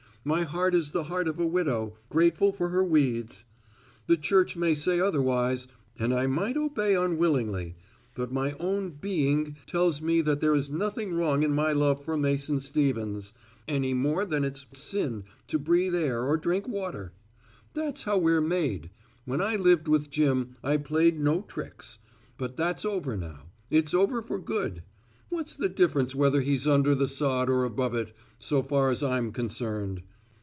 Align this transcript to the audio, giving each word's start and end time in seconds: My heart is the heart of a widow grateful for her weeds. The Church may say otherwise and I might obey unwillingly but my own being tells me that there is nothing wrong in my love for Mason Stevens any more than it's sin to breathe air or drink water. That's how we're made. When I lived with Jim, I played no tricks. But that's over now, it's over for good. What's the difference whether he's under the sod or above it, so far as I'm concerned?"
My 0.23 0.43
heart 0.43 0.75
is 0.75 0.91
the 0.91 1.05
heart 1.05 1.27
of 1.27 1.39
a 1.39 1.47
widow 1.47 1.97
grateful 2.09 2.51
for 2.53 2.69
her 2.69 2.83
weeds. 2.83 3.43
The 4.05 4.17
Church 4.17 4.55
may 4.55 4.75
say 4.75 4.99
otherwise 4.99 5.67
and 5.97 6.13
I 6.13 6.27
might 6.27 6.57
obey 6.57 6.93
unwillingly 6.93 7.75
but 8.13 8.31
my 8.31 8.51
own 8.59 8.91
being 8.91 9.57
tells 9.65 9.99
me 9.99 10.21
that 10.21 10.39
there 10.39 10.53
is 10.53 10.69
nothing 10.69 11.15
wrong 11.15 11.41
in 11.41 11.53
my 11.55 11.71
love 11.71 12.05
for 12.05 12.15
Mason 12.15 12.59
Stevens 12.59 13.33
any 13.67 13.95
more 13.95 14.23
than 14.23 14.43
it's 14.45 14.63
sin 14.73 15.23
to 15.47 15.57
breathe 15.57 15.95
air 15.95 16.23
or 16.23 16.37
drink 16.37 16.67
water. 16.67 17.13
That's 17.73 18.03
how 18.03 18.19
we're 18.19 18.41
made. 18.41 18.91
When 19.25 19.41
I 19.41 19.55
lived 19.55 19.87
with 19.87 20.11
Jim, 20.11 20.55
I 20.63 20.77
played 20.77 21.19
no 21.19 21.41
tricks. 21.41 21.97
But 22.37 22.55
that's 22.57 22.85
over 22.85 23.17
now, 23.17 23.47
it's 23.71 23.95
over 23.95 24.21
for 24.21 24.37
good. 24.37 24.83
What's 25.29 25.55
the 25.55 25.69
difference 25.69 26.13
whether 26.13 26.41
he's 26.41 26.67
under 26.67 26.93
the 26.93 27.07
sod 27.07 27.49
or 27.49 27.63
above 27.63 27.95
it, 27.95 28.13
so 28.37 28.61
far 28.61 28.89
as 28.91 29.01
I'm 29.01 29.31
concerned?" 29.31 30.03